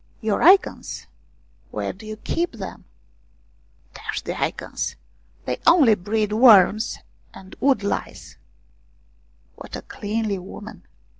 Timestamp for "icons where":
0.41-1.93